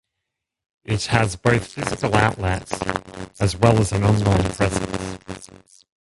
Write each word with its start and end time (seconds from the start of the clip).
It 0.83 1.05
has 1.05 1.35
both 1.35 1.67
physical 1.73 2.15
outlets 2.15 2.73
as 3.39 3.55
well 3.55 3.77
as 3.79 3.91
an 3.91 4.03
online 4.03 4.49
presence. 4.51 5.85